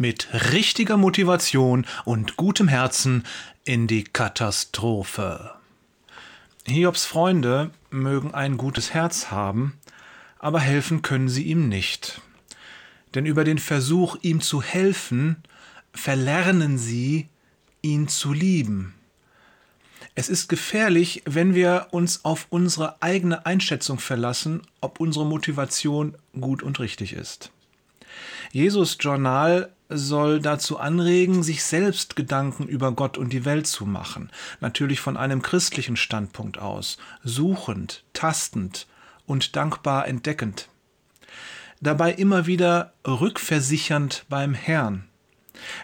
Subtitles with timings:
[0.00, 3.24] mit richtiger Motivation und gutem Herzen
[3.64, 5.50] in die Katastrophe.
[6.66, 9.78] Hiobs Freunde mögen ein gutes Herz haben,
[10.38, 12.22] aber helfen können sie ihm nicht.
[13.14, 15.36] Denn über den Versuch, ihm zu helfen,
[15.92, 17.28] verlernen sie,
[17.82, 18.94] ihn zu lieben.
[20.14, 26.62] Es ist gefährlich, wenn wir uns auf unsere eigene Einschätzung verlassen, ob unsere Motivation gut
[26.62, 27.50] und richtig ist.
[28.50, 34.30] Jesus Journal soll dazu anregen, sich selbst Gedanken über Gott und die Welt zu machen,
[34.60, 38.86] natürlich von einem christlichen Standpunkt aus, suchend, tastend
[39.26, 40.68] und dankbar entdeckend.
[41.80, 45.04] Dabei immer wieder rückversichernd beim Herrn.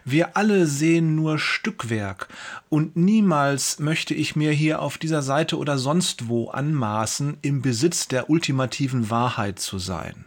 [0.04, 2.28] Wir alle sehen nur Stückwerk,
[2.68, 8.08] und niemals möchte ich mir hier auf dieser Seite oder sonst wo anmaßen, im Besitz
[8.08, 10.24] der ultimativen Wahrheit zu sein.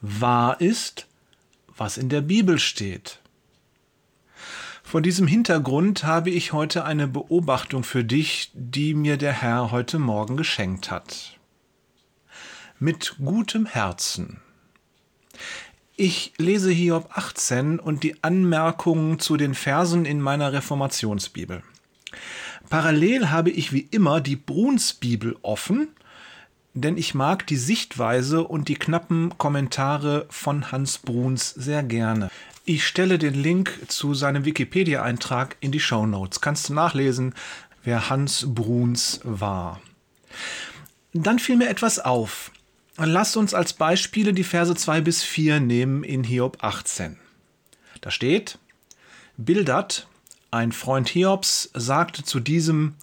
[0.00, 1.06] Wahr ist,
[1.80, 3.18] was in der Bibel steht.
[4.82, 9.98] Vor diesem Hintergrund habe ich heute eine Beobachtung für dich, die mir der Herr heute
[9.98, 11.38] Morgen geschenkt hat.
[12.78, 14.40] Mit gutem Herzen
[16.00, 21.62] ich lese Hiob 18 und die Anmerkungen zu den Versen in meiner Reformationsbibel.
[22.70, 25.88] Parallel habe ich wie immer die Brunsbibel offen,
[26.74, 32.30] denn ich mag die Sichtweise und die knappen Kommentare von Hans Bruns sehr gerne.
[32.64, 36.40] Ich stelle den Link zu seinem Wikipedia-Eintrag in die Show Notes.
[36.40, 37.34] Kannst du nachlesen,
[37.82, 39.80] wer Hans Bruns war.
[41.12, 42.52] Dann fiel mir etwas auf.
[42.96, 47.18] Lasst uns als Beispiele die Verse 2 bis 4 nehmen in Hiob 18.
[48.02, 48.58] Da steht,
[49.36, 50.06] Bildert,
[50.50, 52.94] ein Freund Hiobs, sagte zu diesem,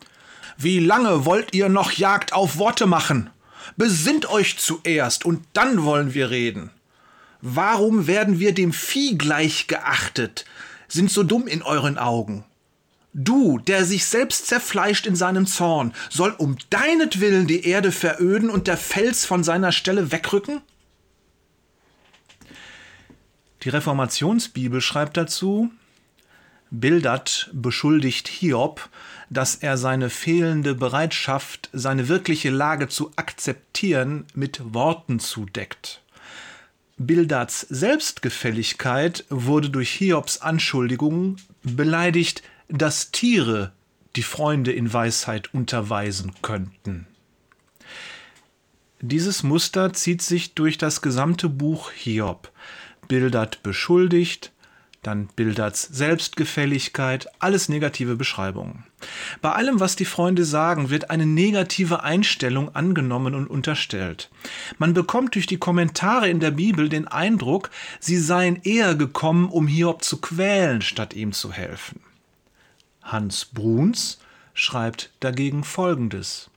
[0.57, 3.31] Wie lange wollt ihr noch Jagd auf Worte machen?
[3.75, 6.71] Besinnt euch zuerst und dann wollen wir reden.
[7.41, 10.45] Warum werden wir dem Vieh gleich geachtet,
[10.87, 12.45] sind so dumm in euren Augen?
[13.13, 18.67] Du, der sich selbst zerfleischt in seinem Zorn, soll um deinetwillen die Erde veröden und
[18.67, 20.61] der Fels von seiner Stelle wegrücken?
[23.63, 25.71] Die Reformationsbibel schreibt dazu,
[26.69, 28.89] Bildert beschuldigt Hiob,
[29.29, 36.01] dass er seine fehlende Bereitschaft, seine wirkliche Lage zu akzeptieren, mit Worten zudeckt.
[36.97, 43.71] Bildards Selbstgefälligkeit wurde durch Hiobs Anschuldigungen beleidigt, dass Tiere
[44.15, 47.05] die Freunde in Weisheit unterweisen könnten.
[48.99, 52.51] Dieses Muster zieht sich durch das gesamte Buch Hiob.
[53.07, 54.51] Bildert beschuldigt,
[55.07, 58.83] dann Bilderts Selbstgefälligkeit, alles negative Beschreibungen.
[59.41, 64.29] Bei allem, was die Freunde sagen, wird eine negative Einstellung angenommen und unterstellt.
[64.77, 67.69] Man bekommt durch die Kommentare in der Bibel den Eindruck,
[67.99, 72.01] sie seien eher gekommen, um Hiob zu quälen, statt ihm zu helfen.
[73.01, 74.19] Hans Bruns
[74.53, 76.49] schreibt dagegen Folgendes.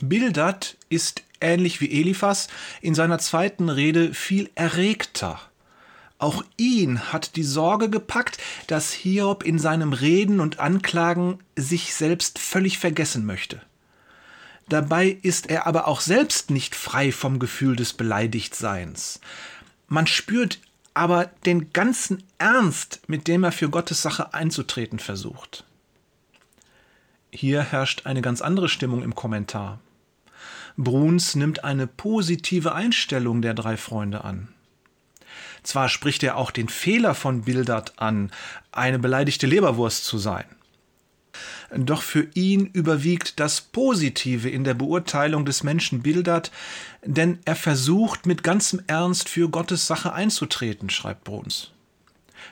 [0.00, 2.48] Bildert ist ähnlich wie Eliphas
[2.82, 5.40] in seiner zweiten Rede viel erregter.
[6.24, 12.38] Auch ihn hat die Sorge gepackt, dass Hiob in seinem Reden und Anklagen sich selbst
[12.38, 13.60] völlig vergessen möchte.
[14.70, 19.20] Dabei ist er aber auch selbst nicht frei vom Gefühl des Beleidigtseins.
[19.86, 20.60] Man spürt
[20.94, 25.66] aber den ganzen Ernst, mit dem er für Gottes Sache einzutreten versucht.
[27.30, 29.78] Hier herrscht eine ganz andere Stimmung im Kommentar.
[30.78, 34.53] Bruns nimmt eine positive Einstellung der drei Freunde an.
[35.64, 38.30] Zwar spricht er auch den Fehler von Bildert an,
[38.70, 40.44] eine beleidigte Leberwurst zu sein.
[41.76, 46.52] Doch für ihn überwiegt das Positive in der Beurteilung des Menschen Bildert,
[47.04, 51.72] denn er versucht mit ganzem Ernst für Gottes Sache einzutreten, schreibt Bruns.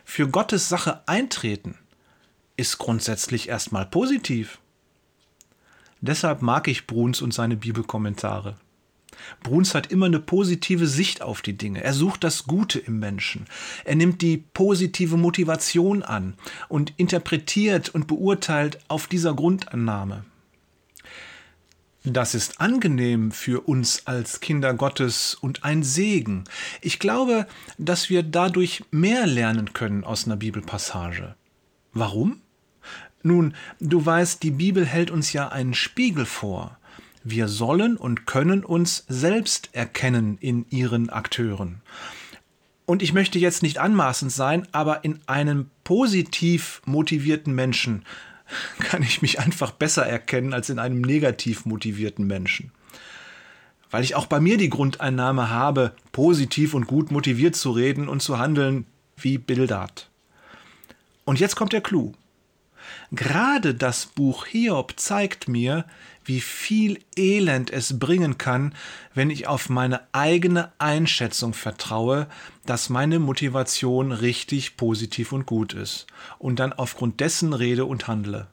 [0.05, 1.79] Für Gottes Sache eintreten
[2.56, 4.59] ist grundsätzlich erstmal positiv.
[6.00, 8.56] Deshalb mag ich Bruns und seine Bibelkommentare.
[9.43, 11.82] Bruns hat immer eine positive Sicht auf die Dinge.
[11.82, 13.46] Er sucht das Gute im Menschen.
[13.84, 16.34] Er nimmt die positive Motivation an
[16.69, 20.25] und interpretiert und beurteilt auf dieser Grundannahme.
[22.05, 26.44] Das ist angenehm für uns als Kinder Gottes und ein Segen.
[26.81, 27.46] Ich glaube,
[27.78, 31.37] dass wir dadurch mehr lernen können aus einer Bibelpassage.
[31.93, 32.40] Warum?
[33.23, 36.76] Nun, du weißt, die Bibel hält uns ja einen Spiegel vor.
[37.25, 41.81] Wir sollen und können uns selbst erkennen in ihren Akteuren.
[42.85, 48.05] Und ich möchte jetzt nicht anmaßend sein, aber in einem positiv motivierten Menschen
[48.81, 52.73] kann ich mich einfach besser erkennen als in einem negativ motivierten Menschen.
[53.91, 58.21] Weil ich auch bei mir die Grundeinnahme habe, positiv und gut motiviert zu reden und
[58.21, 58.87] zu handeln,
[59.17, 60.09] wie Bildad.
[61.25, 62.15] Und jetzt kommt der Clou.
[63.11, 65.84] Gerade das Buch Hiob zeigt mir,
[66.25, 68.75] wie viel Elend es bringen kann,
[69.14, 72.29] wenn ich auf meine eigene Einschätzung vertraue,
[72.64, 76.06] dass meine Motivation richtig positiv und gut ist
[76.38, 78.46] und dann aufgrund dessen rede und handle.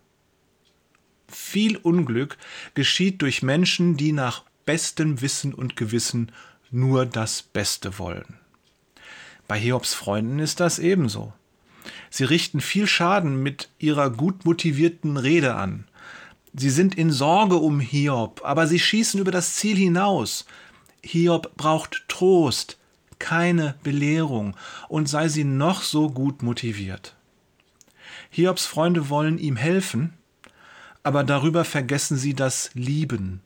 [1.27, 2.37] Viel Unglück
[2.73, 6.31] geschieht durch Menschen, die nach bestem Wissen und Gewissen
[6.71, 8.39] nur das Beste wollen.
[9.47, 11.33] Bei Hiobs Freunden ist das ebenso.
[12.09, 15.85] Sie richten viel Schaden mit ihrer gut motivierten Rede an.
[16.53, 20.45] Sie sind in Sorge um Hiob, aber sie schießen über das Ziel hinaus.
[21.03, 22.77] Hiob braucht Trost,
[23.19, 24.55] keine Belehrung,
[24.87, 27.15] und sei sie noch so gut motiviert.
[28.31, 30.13] Hiobs Freunde wollen ihm helfen,
[31.03, 33.41] aber darüber vergessen sie das Lieben.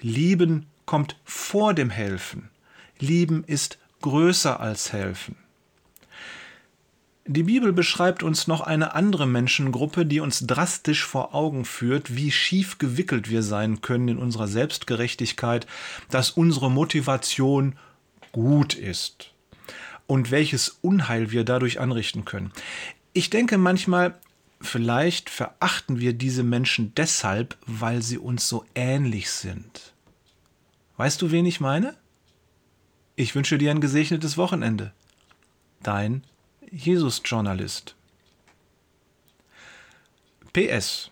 [0.00, 2.50] Lieben kommt vor dem Helfen.
[2.98, 5.36] Lieben ist größer als Helfen.
[7.32, 12.32] Die Bibel beschreibt uns noch eine andere Menschengruppe, die uns drastisch vor Augen führt, wie
[12.32, 15.68] schief gewickelt wir sein können in unserer Selbstgerechtigkeit,
[16.10, 17.78] dass unsere Motivation
[18.32, 19.32] gut ist
[20.08, 22.50] und welches Unheil wir dadurch anrichten können.
[23.12, 24.18] Ich denke manchmal,
[24.60, 29.94] vielleicht verachten wir diese Menschen deshalb, weil sie uns so ähnlich sind.
[30.96, 31.94] Weißt du, wen ich meine?
[33.14, 34.92] Ich wünsche dir ein gesegnetes Wochenende.
[35.84, 36.24] Dein
[36.72, 37.94] Jesus-Journalist.
[40.52, 41.10] PS.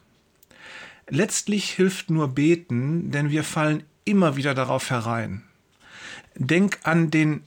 [1.08, 5.44] Letztlich hilft nur beten, denn wir fallen immer wieder darauf herein.
[6.34, 7.42] Denk an den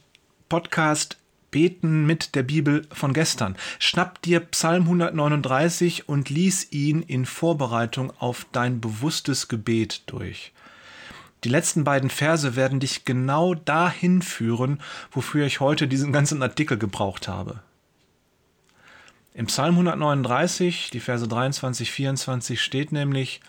[0.49, 1.17] Podcast
[1.51, 3.57] Beten mit der Bibel von gestern.
[3.77, 10.53] Schnapp dir Psalm 139 und lies ihn in Vorbereitung auf dein bewusstes Gebet durch.
[11.43, 14.79] Die letzten beiden Verse werden dich genau dahin führen,
[15.11, 17.61] wofür ich heute diesen ganzen Artikel gebraucht habe.
[19.33, 23.39] Im Psalm 139, die Verse 23, 24 steht nämlich,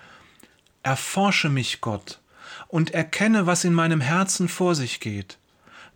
[0.84, 2.20] Erforsche mich, Gott,
[2.68, 5.38] und erkenne, was in meinem Herzen vor sich geht.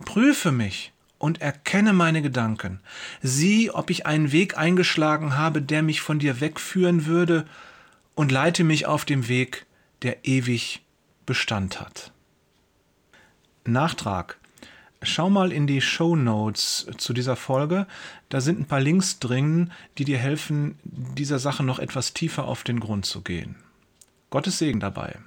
[0.05, 2.81] Prüfe mich und erkenne meine Gedanken.
[3.23, 7.47] Sieh, ob ich einen Weg eingeschlagen habe, der mich von dir wegführen würde,
[8.15, 9.67] und leite mich auf dem Weg,
[10.03, 10.83] der ewig
[11.27, 12.13] Bestand hat.
[13.65, 14.39] Nachtrag.
[15.07, 17.87] Schau mal in die Show Notes zu dieser Folge.
[18.29, 22.65] Da sind ein paar Links drin, die dir helfen, dieser Sache noch etwas tiefer auf
[22.65, 23.55] den Grund zu gehen.
[24.31, 25.21] Gottes Segen dabei.